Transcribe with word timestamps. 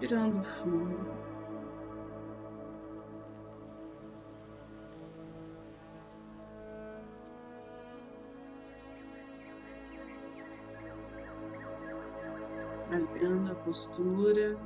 respirando 0.00 0.42
fundo. 0.42 1.12
Alinhando 12.90 13.52
a 13.52 13.54
postura. 13.56 14.58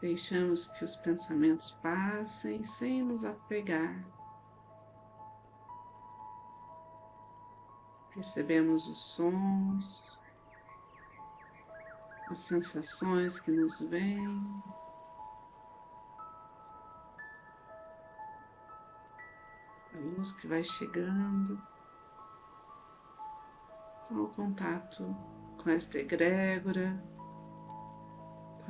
Deixamos 0.00 0.66
que 0.66 0.84
os 0.84 0.96
pensamentos 0.96 1.72
passem 1.82 2.62
sem 2.62 3.02
nos 3.02 3.22
apegar. 3.22 4.02
Percebemos 8.14 8.88
os 8.88 8.98
sons, 9.14 10.20
as 12.30 12.40
sensações 12.40 13.38
que 13.38 13.50
nos 13.50 13.80
vêm. 13.80 14.62
A 19.94 19.98
luz 19.98 20.32
que 20.32 20.46
vai 20.46 20.64
chegando, 20.64 21.60
com 24.08 24.14
o 24.22 24.28
contato 24.28 25.14
com 25.62 25.68
esta 25.68 25.98
egrégora, 25.98 26.98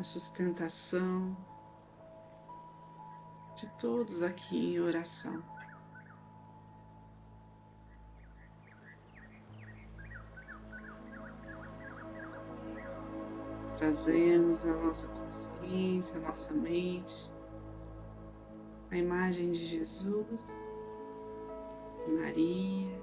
a 0.00 0.02
sustentação 0.02 1.36
de 3.54 3.68
todos 3.78 4.22
aqui 4.22 4.74
em 4.74 4.80
oração. 4.80 5.42
trazemos 13.76 14.62
a 14.62 14.74
nossa 14.74 15.08
consciência, 15.08 16.18
a 16.18 16.20
nossa 16.20 16.52
mente, 16.52 17.30
a 18.90 18.96
imagem 18.96 19.52
de 19.52 19.64
Jesus, 19.64 20.52
de 22.04 22.12
Maria, 22.12 22.99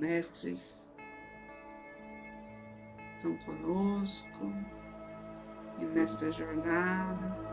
mestres 0.00 0.90
estão 3.16 3.36
conosco 3.44 4.52
e 5.78 5.84
nesta 5.84 6.32
jornada 6.32 7.50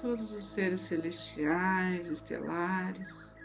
todos 0.00 0.32
os 0.34 0.44
seres 0.44 0.80
celestiais, 0.82 2.08
estelares. 2.08 3.38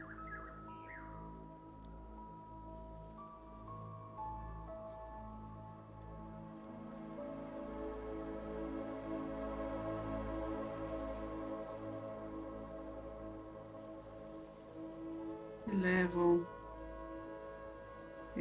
levam 15.67 16.45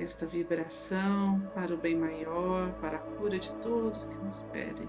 esta 0.01 0.27
vibração 0.27 1.41
para 1.55 1.75
o 1.75 1.77
bem 1.77 1.97
maior, 1.97 2.73
para 2.81 2.99
a 2.99 3.01
cura 3.01 3.39
de 3.39 3.53
todos 3.55 4.05
que 4.05 4.17
nos 4.17 4.41
pedem. 4.53 4.89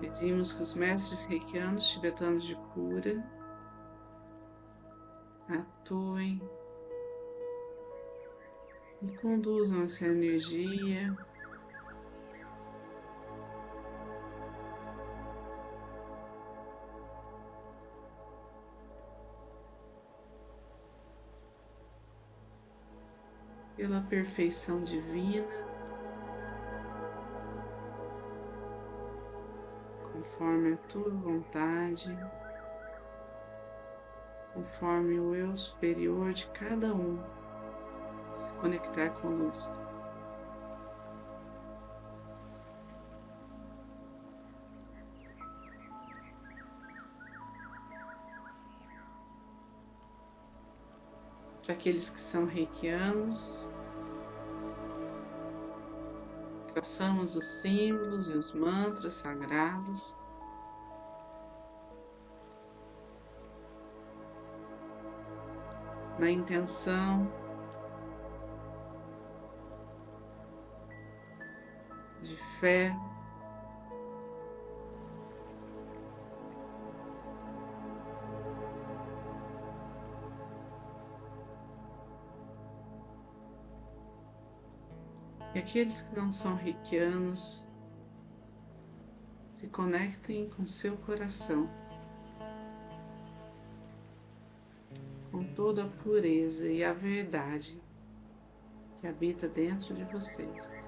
Pedimos 0.00 0.52
que 0.52 0.62
os 0.62 0.74
mestres 0.74 1.24
reikianos 1.24 1.88
tibetanos 1.88 2.44
de 2.44 2.54
cura 2.74 3.22
atuem 5.48 6.40
e 9.02 9.16
conduzam 9.18 9.82
essa 9.82 10.06
energia 10.06 11.14
pela 23.76 24.00
perfeição 24.02 24.82
divina. 24.82 25.62
conforme 30.22 30.74
a 30.74 30.76
tua 30.88 31.10
vontade, 31.10 32.16
conforme 34.54 35.18
o 35.18 35.34
eu 35.34 35.56
superior 35.56 36.32
de 36.32 36.46
cada 36.48 36.94
um 36.94 37.18
se 38.30 38.54
conectar 38.54 39.10
conosco. 39.10 39.81
Para 51.62 51.74
aqueles 51.74 52.10
que 52.10 52.20
são 52.20 52.44
reikianos, 52.44 53.70
traçamos 56.74 57.36
os 57.36 57.46
símbolos 57.46 58.28
e 58.28 58.32
os 58.32 58.52
mantras 58.52 59.14
sagrados. 59.14 60.16
Na 66.18 66.28
intenção 66.30 67.30
de 72.22 72.36
fé, 72.58 72.94
aqueles 85.62 86.00
que 86.00 86.16
não 86.16 86.32
são 86.32 86.56
reikianos 86.56 87.64
se 89.48 89.68
conectem 89.68 90.50
com 90.50 90.66
seu 90.66 90.96
coração, 90.96 91.70
com 95.30 95.44
toda 95.54 95.84
a 95.84 95.88
pureza 95.88 96.66
e 96.68 96.82
a 96.82 96.92
verdade 96.92 97.80
que 99.00 99.06
habita 99.06 99.46
dentro 99.46 99.94
de 99.94 100.02
vocês. 100.04 100.81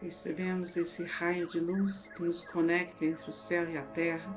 Percebemos 0.00 0.78
esse 0.78 1.04
raio 1.04 1.46
de 1.46 1.60
luz 1.60 2.06
que 2.06 2.22
nos 2.22 2.40
conecta 2.40 3.04
entre 3.04 3.28
o 3.28 3.32
céu 3.32 3.68
e 3.68 3.76
a 3.76 3.82
terra, 3.82 4.34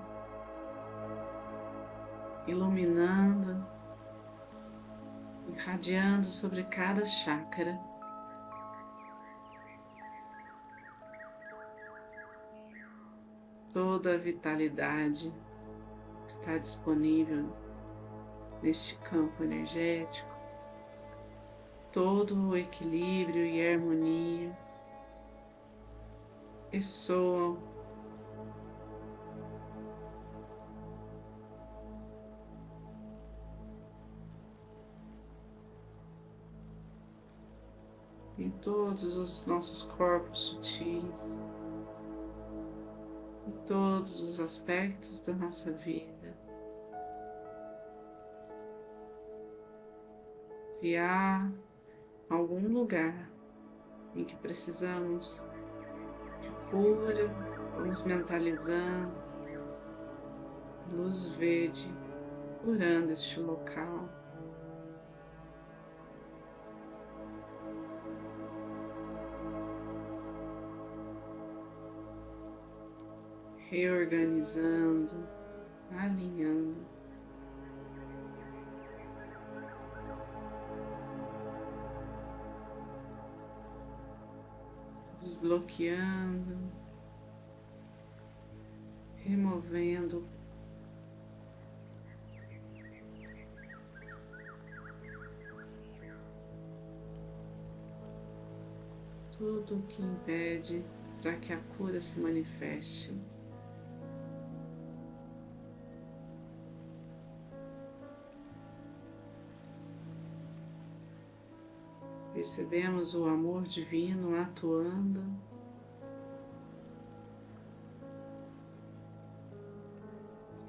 iluminando, 2.45 3.65
irradiando 5.48 6.25
sobre 6.25 6.65
cada 6.65 7.06
chácara. 7.06 7.80
Toda 13.71 14.16
a 14.16 14.18
vitalidade 14.18 15.33
está 16.27 16.57
disponível 16.57 17.56
neste 18.62 18.98
campo 18.98 19.42
energético, 19.42 20.30
todo 21.94 22.50
o 22.50 22.57
equilíbrio 22.57 23.45
e 23.45 23.66
harmonia 23.66 24.62
ressoam 26.74 27.60
em 38.40 38.50
todos 38.50 39.04
os 39.16 39.46
nossos 39.46 39.84
corpos 39.84 40.40
sutis, 40.40 41.46
em 43.46 43.52
todos 43.68 44.19
os 44.19 44.40
aspectos 44.40 45.22
da 45.22 45.34
nossa 45.34 45.72
vida. 45.72 46.36
Se 50.72 50.98
há 50.98 51.52
algum 52.28 52.68
lugar 52.68 53.30
em 54.16 54.26
que 54.26 54.36
precisamos 54.38 55.46
cura, 56.74 57.28
vamos 57.78 58.04
mentalizando 58.04 59.14
luz 60.92 61.30
verde 61.38 61.88
curando 62.64 63.14
este 63.14 63.40
local. 63.40 64.10
Reorganizando, 73.69 75.14
alinhando. 75.92 77.03
Desbloqueando, 85.44 86.57
removendo 89.25 90.25
tudo 99.38 99.84
que 99.90 100.01
impede 100.01 100.81
para 101.22 101.36
que 101.38 101.51
a 101.51 101.60
cura 101.78 102.00
se 102.00 102.19
manifeste. 102.22 103.13
Percebemos 112.44 113.16
o 113.16 113.25
amor 113.25 113.63
divino 113.63 114.36
atuando. 114.36 115.24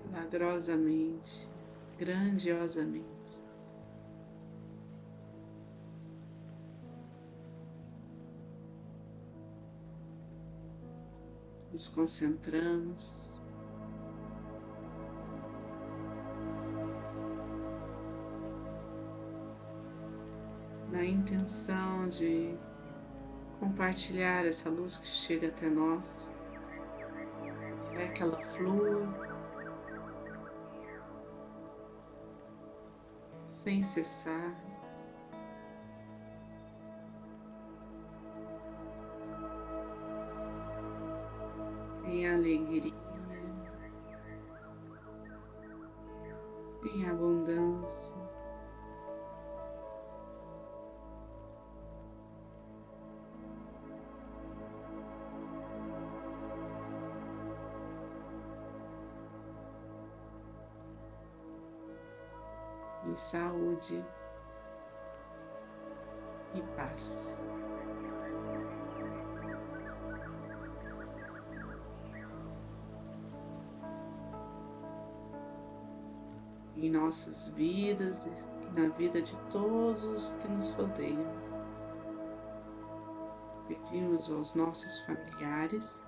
Milagrosamente, 0.06 1.49
grandiosamente. 1.99 3.05
Nos 11.73 11.88
concentramos. 11.88 13.44
Intenção 21.06 22.09
de 22.09 22.55
compartilhar 23.59 24.45
essa 24.47 24.69
luz 24.69 24.99
que 24.99 25.06
chega 25.06 25.49
até 25.49 25.69
nós, 25.69 26.37
é 27.97 28.09
que 28.09 28.23
ela 28.23 28.41
flua 28.41 29.06
sem 33.65 33.83
cessar. 33.83 34.55
Em 42.05 42.29
alegria, 42.29 42.93
em 46.85 47.09
abundância. 47.09 48.13
Saúde 63.16 64.05
e 66.54 66.62
paz. 66.76 67.49
Em 76.76 76.90
nossas 76.90 77.49
vidas 77.49 78.26
e 78.26 78.80
na 78.80 78.88
vida 78.90 79.23
de 79.23 79.37
todos 79.50 80.04
os 80.04 80.30
que 80.30 80.49
nos 80.49 80.73
rodeiam. 80.73 81.33
Pedimos 83.68 84.30
aos 84.30 84.54
nossos 84.54 85.00
familiares 85.00 86.04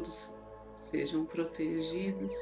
todos 0.00 0.34
sejam 0.76 1.26
protegidos. 1.26 2.34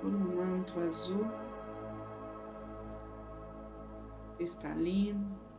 Por 0.00 0.10
um 0.10 0.36
manto 0.36 0.80
azul 0.80 1.24
cristalino. 4.36 5.51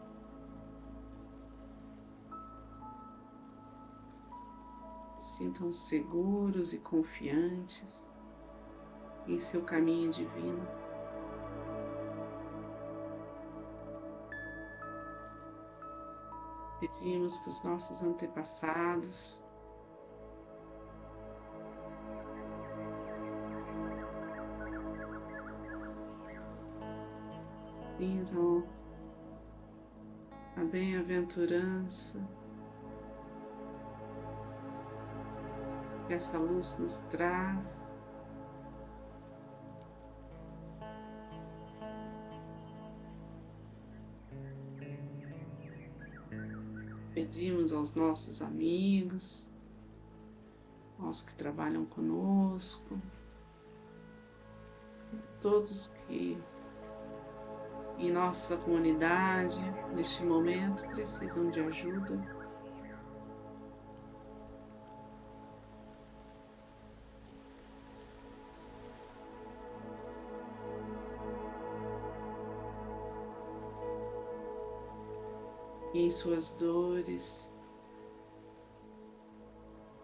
Sintam 5.44 5.74
seguros 5.74 6.72
e 6.72 6.80
confiantes 6.80 8.10
em 9.28 9.38
seu 9.38 9.62
caminho 9.62 10.10
divino. 10.10 10.66
Pedimos 16.80 17.38
que 17.40 17.50
os 17.50 17.62
nossos 17.62 18.02
antepassados 18.02 19.44
sintam 27.98 28.66
a 30.56 30.64
bem-aventurança 30.64 32.43
que 36.13 36.17
essa 36.17 36.38
luz 36.38 36.77
nos 36.77 37.00
traz. 37.10 37.98
Pedimos 47.15 47.72
aos 47.72 47.96
nossos 47.96 48.41
amigos 48.41 49.50
irmãos 50.98 51.22
que 51.22 51.36
trabalham 51.36 51.86
conosco, 51.86 53.00
todos 55.41 55.88
que 55.88 56.38
em 57.98 58.12
nossa 58.12 58.55
comunidade, 58.58 59.60
neste 59.93 60.24
momento, 60.24 60.88
precisam 60.89 61.50
de 61.50 61.60
ajuda. 61.60 62.43
Em 75.94 76.10
suas 76.10 76.52
dores, 76.54 77.54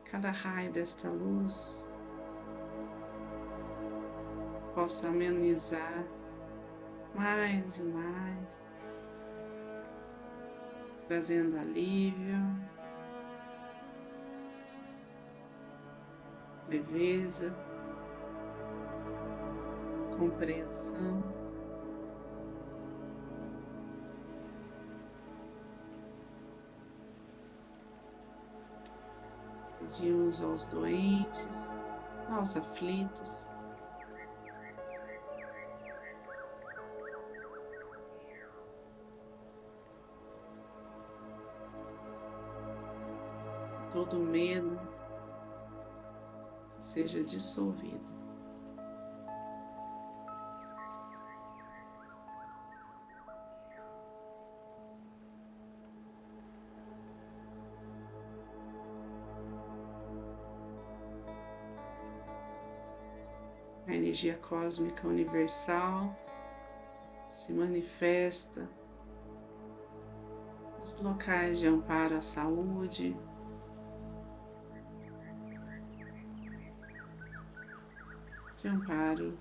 cada 0.05 0.29
raio 0.31 0.72
desta 0.72 1.10
luz 1.10 1.89
possa 4.75 5.08
amenizar 5.08 6.05
mais 7.15 7.79
e 7.79 7.84
mais, 7.84 8.81
trazendo 11.08 11.58
alívio, 11.58 12.38
leveza, 16.69 17.51
compreensão. 20.17 21.38
Pedimos 29.98 30.41
aos 30.43 30.65
doentes, 30.65 31.74
aos 32.29 32.55
aflitos, 32.55 33.43
todo 43.91 44.19
medo 44.19 44.79
seja 46.77 47.24
dissolvido. 47.24 48.28
Energia 64.09 64.37
cósmica 64.37 65.07
universal 65.07 66.17
se 67.29 67.53
manifesta 67.53 68.67
nos 70.79 70.99
locais 70.99 71.59
de 71.59 71.67
amparo 71.67 72.15
à 72.15 72.21
saúde, 72.21 73.15
de 78.57 78.67
amparo 78.67 79.37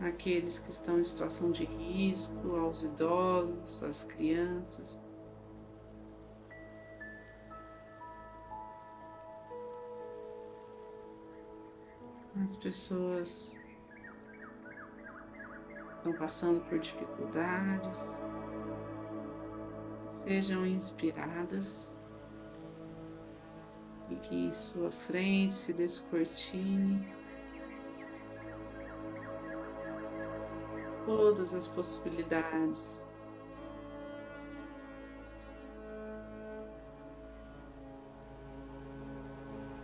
àqueles 0.00 0.58
que 0.58 0.70
estão 0.70 0.98
em 0.98 1.04
situação 1.04 1.52
de 1.52 1.64
risco, 1.64 2.56
aos 2.56 2.82
idosos, 2.82 3.80
às 3.84 4.02
crianças. 4.02 5.04
As 12.42 12.56
pessoas 12.56 13.56
estão 15.96 16.12
passando 16.12 16.60
por 16.68 16.76
dificuldades, 16.80 18.20
sejam 20.24 20.66
inspiradas 20.66 21.96
e 24.10 24.16
que 24.16 24.34
em 24.34 24.52
sua 24.52 24.90
frente 24.90 25.54
se 25.54 25.72
descortine 25.72 27.06
todas 31.06 31.54
as 31.54 31.68
possibilidades. 31.68 33.08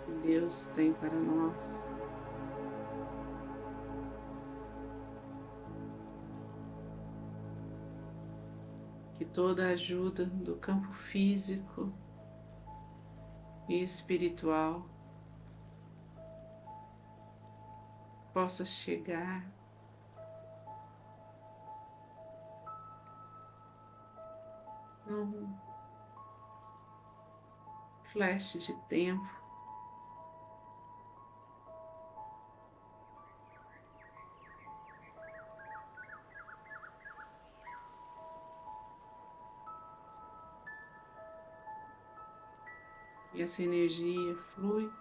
que 0.05 0.13
Deus 0.27 0.67
tem 0.75 0.93
para 0.95 1.15
nós. 1.15 1.98
Que 9.19 9.25
toda 9.25 9.67
ajuda 9.67 10.25
do 10.25 10.55
campo 10.55 10.93
físico 10.93 11.93
e 13.69 13.83
espiritual 13.83 14.89
possa 18.33 18.65
chegar 18.65 19.45
num 25.05 25.53
flash 28.05 28.53
de 28.53 28.73
tempo. 28.89 29.48
Essa 43.49 43.63
energia 43.63 44.37
flui 44.55 44.93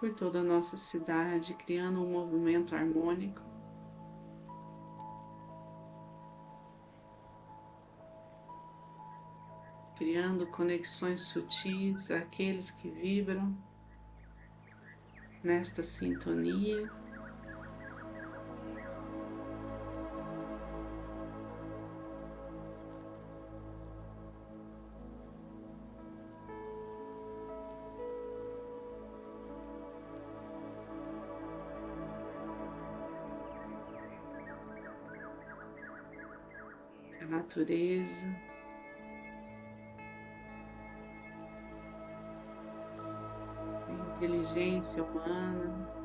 por 0.00 0.12
toda 0.14 0.40
a 0.40 0.42
nossa 0.42 0.76
cidade, 0.76 1.54
criando 1.54 2.02
um 2.02 2.10
movimento 2.10 2.74
harmônico. 2.74 3.48
criando 9.96 10.46
conexões 10.46 11.26
sutis 11.26 12.10
àqueles 12.10 12.70
que 12.70 12.88
vibram 12.88 13.54
nesta 15.44 15.82
sintonia. 15.82 16.90
Natureza 37.50 38.28
inteligência 44.22 45.02
humana. 45.02 45.99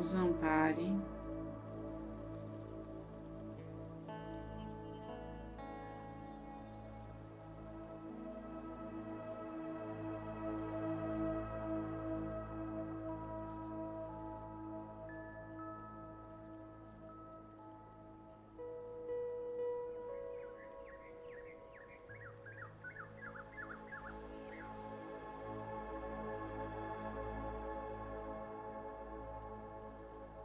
Nos 0.00 0.14
ampare. 0.14 1.09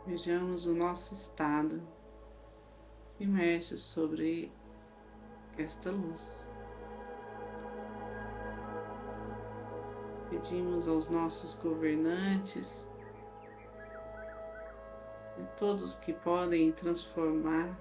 Vejamos 0.07 0.67
o 0.67 0.75
nosso 0.75 1.15
estado 1.15 1.81
imerso 3.19 3.75
sobre 3.75 4.51
esta 5.57 5.89
luz. 5.89 6.47
Pedimos 10.29 10.88
aos 10.88 11.09
nossos 11.09 11.55
governantes 11.55 12.88
e 15.39 15.43
todos 15.57 15.95
que 15.95 16.13
podem 16.13 16.71
transformar 16.71 17.75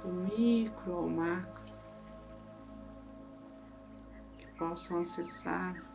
do 0.00 0.08
micro 0.08 0.94
ao 0.94 1.08
macro, 1.08 1.74
que 4.38 4.46
possam 4.56 5.00
acessar 5.00 5.89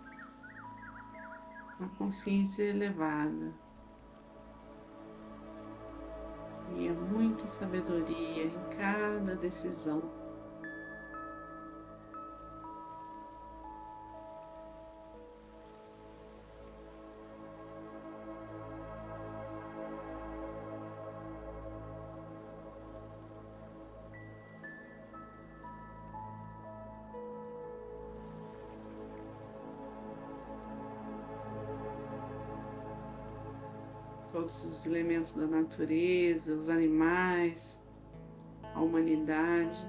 uma 1.79 1.89
consciência 1.89 2.63
elevada 2.63 3.53
e 6.77 6.89
muita 6.89 7.47
sabedoria 7.47 8.45
em 8.45 8.59
cada 8.77 9.35
decisão. 9.35 10.24
Todos 34.35 34.65
os 34.65 34.85
elementos 34.85 35.31
da 35.31 35.47
natureza, 35.47 36.53
os 36.53 36.67
animais, 36.67 37.81
a 38.73 38.81
humanidade. 38.81 39.81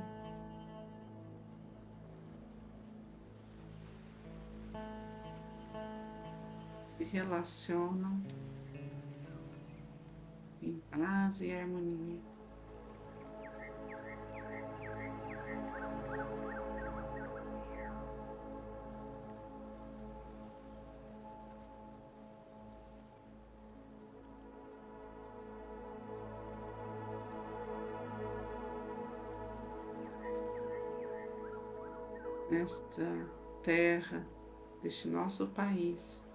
Se 6.96 7.02
relacionam 7.02 8.22
em 10.62 10.80
paz 10.92 11.42
e 11.42 11.52
harmonia. 11.52 12.35
Nesta 32.56 33.04
terra, 33.62 34.26
deste 34.82 35.08
nosso 35.08 35.48
país. 35.48 36.25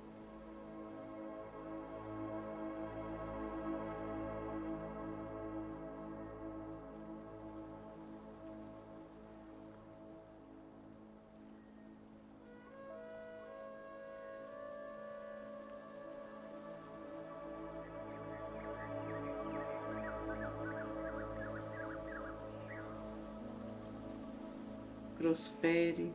Prospere 25.31 26.13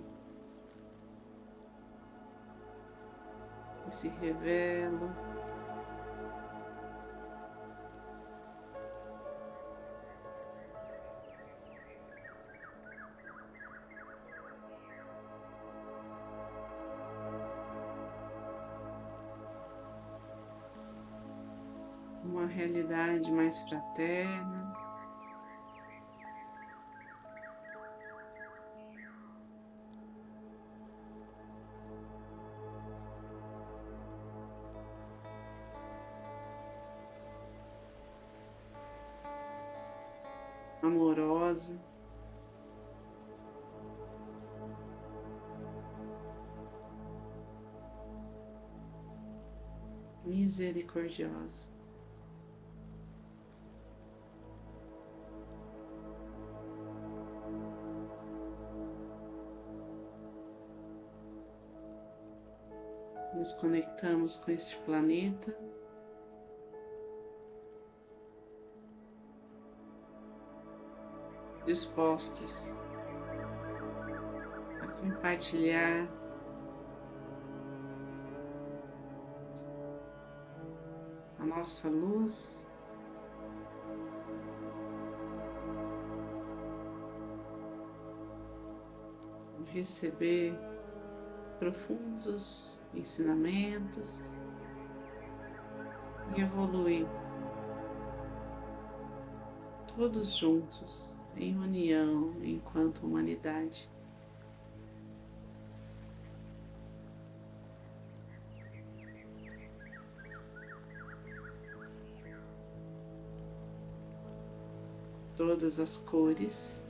e 3.89 3.91
se 3.91 4.09
revela. 4.09 5.11
Uma 22.23 22.45
realidade 22.45 23.33
mais 23.33 23.59
fraterna. 23.61 24.66
Misericordiosa. 50.27 51.71
Nos 63.35 63.53
conectamos 63.53 64.39
com 64.39 64.51
este 64.51 64.77
planeta. 64.85 65.55
dispostos 71.67 72.81
a 74.81 74.87
compartilhar 75.01 76.09
nossa 81.57 81.89
luz. 81.89 82.69
Receber 89.73 90.55
profundos 91.59 92.81
ensinamentos 92.95 94.35
e 96.37 96.41
evoluir 96.41 97.07
todos 99.97 100.37
juntos 100.37 101.19
em 101.37 101.59
união 101.59 102.35
enquanto 102.43 103.07
humanidade. 103.07 103.91
Todas 115.37 115.79
as 115.79 115.99
cores, 115.99 116.87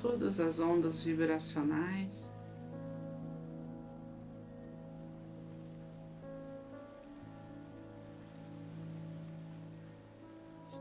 todas 0.00 0.40
as 0.40 0.58
ondas 0.58 1.04
vibracionais. 1.04 2.34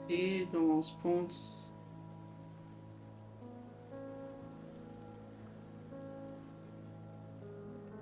Chegam 0.08 0.72
aos 0.72 0.92
pontos 0.92 1.74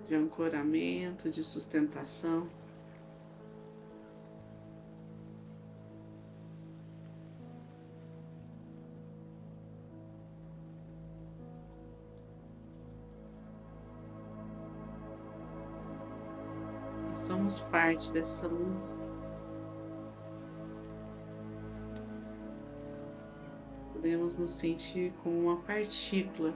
de 0.06 0.16
ancoramento, 0.16 1.30
de 1.30 1.44
sustentação. 1.44 2.61
Somos 17.32 17.62
parte 17.62 18.12
dessa 18.12 18.46
luz. 18.46 19.08
Podemos 23.94 24.36
nos 24.36 24.52
sentir 24.52 25.13
como 25.24 25.48
uma 25.48 25.62
partícula 25.62 26.54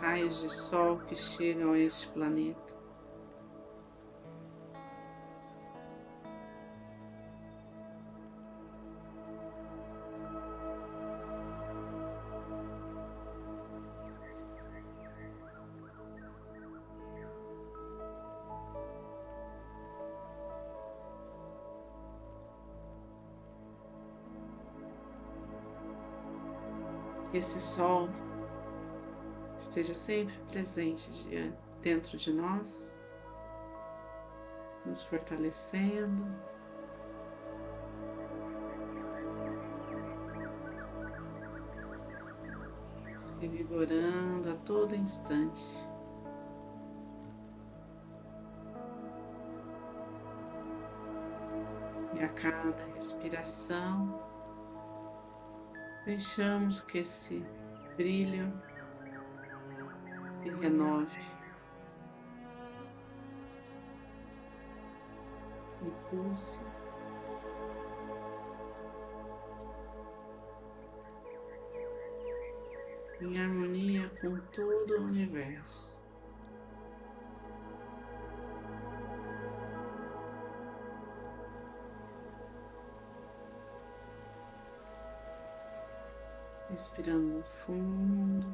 raios 0.00 0.40
de 0.40 0.48
sol 0.48 0.98
que 1.08 1.16
chegam 1.16 1.72
a 1.72 1.78
este 1.78 2.08
planeta. 2.08 2.75
Esse 27.36 27.60
sol 27.60 28.08
esteja 29.58 29.94
sempre 29.94 30.34
presente 30.50 31.10
dentro 31.82 32.16
de 32.16 32.32
nós, 32.32 33.00
nos 34.84 35.02
fortalecendo. 35.02 36.24
Revigorando 43.38 44.50
a 44.50 44.54
todo 44.64 44.94
instante. 44.94 45.64
E 52.14 52.24
a 52.24 52.28
cada 52.30 52.82
respiração, 52.94 54.35
deixamos 56.06 56.80
que 56.82 56.98
esse 56.98 57.44
brilho 57.96 58.52
se 60.40 60.48
renove 60.50 61.20
e 65.84 65.90
pulse. 66.08 66.60
Em 73.20 73.40
harmonia 73.40 74.08
com 74.20 74.36
todo 74.52 74.98
o 74.98 75.04
universo. 75.06 76.05
Respirando 86.76 87.42
fundo, 87.64 88.46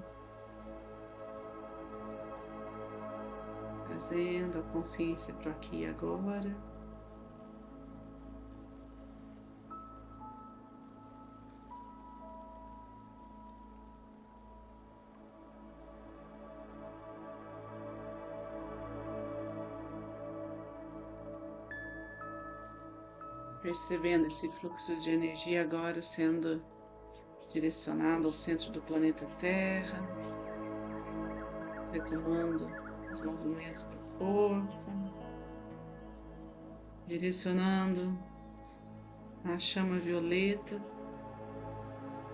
trazendo 3.88 4.60
a 4.60 4.62
consciência 4.72 5.34
para 5.34 5.50
aqui 5.50 5.80
e 5.80 5.86
agora. 5.86 6.56
Percebendo 23.60 24.28
esse 24.28 24.48
fluxo 24.48 24.94
de 25.00 25.10
energia 25.10 25.62
agora 25.62 26.00
sendo 26.00 26.62
direcionado 27.52 28.26
ao 28.26 28.32
centro 28.32 28.70
do 28.72 28.80
planeta 28.80 29.26
Terra, 29.38 30.00
retomando 31.92 32.66
os 33.12 33.20
movimentos 33.20 33.84
do 33.84 33.98
corpo, 34.18 34.92
direcionando 37.06 38.18
a 39.44 39.58
chama 39.58 39.98
violeta, 39.98 40.80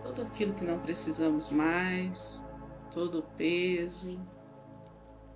tudo 0.04 0.22
aquilo 0.22 0.54
que 0.54 0.64
não 0.64 0.78
precisamos 0.78 1.48
mais, 1.50 2.44
todo 2.90 3.18
o 3.18 3.22
peso, 3.22 4.20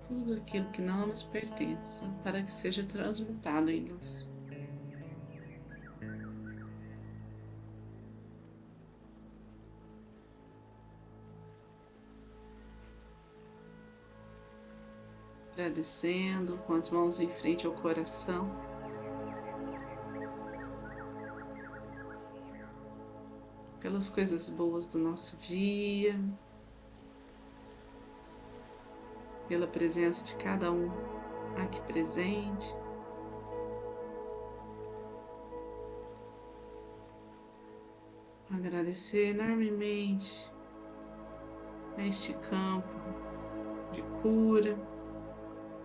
tudo 0.07 0.35
aquilo 0.35 0.69
que 0.71 0.81
não 0.81 1.07
nos 1.07 1.23
pertence, 1.23 2.03
para 2.23 2.41
que 2.41 2.51
seja 2.51 2.83
transmutado 2.83 3.69
em 3.69 3.85
luz. 3.85 4.32
Agradecendo 15.63 16.57
com 16.67 16.73
as 16.73 16.89
mãos 16.89 17.19
em 17.19 17.29
frente 17.29 17.65
ao 17.65 17.71
coração. 17.71 18.51
Pelas 23.79 24.09
coisas 24.09 24.49
boas 24.49 24.87
do 24.87 24.99
nosso 24.99 25.37
dia, 25.37 26.19
pela 29.47 29.67
presença 29.67 30.23
de 30.25 30.35
cada 30.35 30.71
um 30.71 30.89
aqui 31.57 31.79
presente. 31.81 32.75
Agradecer 38.51 39.29
enormemente 39.29 40.51
a 41.97 42.05
este 42.05 42.33
campo 42.33 42.87
de 43.91 44.01
cura 44.21 44.92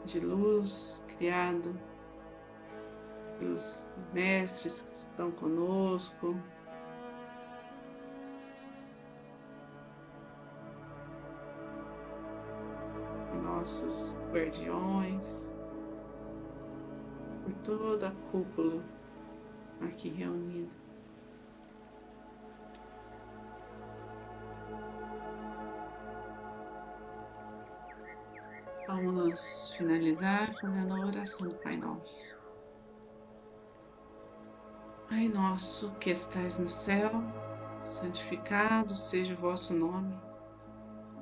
de 0.08 0.20
luz 0.20 1.04
criado 1.06 1.78
pelos 3.38 3.90
mestres 4.14 4.80
que 4.80 4.90
estão 4.90 5.30
conosco. 5.30 6.34
Nossos 13.42 14.16
guardiões, 14.32 15.54
por 17.42 17.52
toda 17.62 18.08
a 18.08 18.12
cúpula 18.30 18.82
aqui 19.82 20.08
reunida. 20.08 20.87
Vamos 29.38 29.72
finalizar 29.76 30.52
fazendo 30.52 30.94
a 30.94 31.06
oração 31.06 31.46
do 31.46 31.54
Pai 31.54 31.76
Nosso. 31.76 32.36
Pai 35.08 35.28
nosso 35.28 35.92
que 36.00 36.10
estais 36.10 36.58
no 36.58 36.68
céu, 36.68 37.12
santificado 37.80 38.96
seja 38.96 39.34
o 39.34 39.36
vosso 39.36 39.74
nome. 39.74 40.12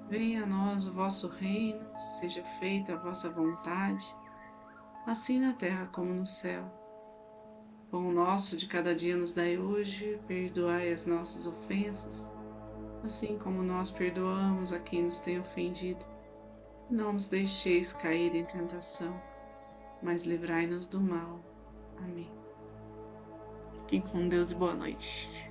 Venha 0.08 0.44
a 0.44 0.46
nós 0.46 0.86
o 0.86 0.94
vosso 0.94 1.28
reino, 1.28 1.84
seja 2.00 2.42
feita 2.58 2.94
a 2.94 2.96
vossa 2.96 3.28
vontade, 3.28 4.06
assim 5.06 5.38
na 5.38 5.52
terra 5.52 5.86
como 5.92 6.14
no 6.14 6.26
céu. 6.26 6.64
Pão 7.90 8.10
nosso 8.10 8.56
de 8.56 8.66
cada 8.66 8.94
dia 8.94 9.14
nos 9.14 9.34
dai 9.34 9.58
hoje, 9.58 10.18
perdoai 10.26 10.90
as 10.90 11.04
nossas 11.04 11.46
ofensas, 11.46 12.32
assim 13.04 13.36
como 13.36 13.62
nós 13.62 13.90
perdoamos 13.90 14.72
a 14.72 14.80
quem 14.80 15.02
nos 15.02 15.20
tem 15.20 15.38
ofendido 15.38 16.15
não 16.90 17.12
nos 17.12 17.26
deixeis 17.26 17.92
cair 17.92 18.34
em 18.34 18.44
tentação, 18.44 19.20
mas 20.02 20.24
livrai-nos 20.24 20.86
do 20.86 21.00
mal. 21.00 21.40
Amém. 21.98 22.30
Fiquem 23.82 24.00
com 24.00 24.28
Deus 24.28 24.50
e 24.50 24.54
boa 24.54 24.74
noite. 24.74 25.50